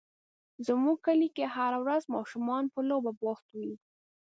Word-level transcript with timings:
زموږ 0.67 0.97
کلي 1.05 1.27
کې 1.35 1.45
هره 1.55 1.77
ورځ 1.85 2.03
ماشومان 2.15 2.63
په 2.73 2.79
لوبو 2.89 3.11
بوخت 3.19 3.47
وي. 3.59 3.73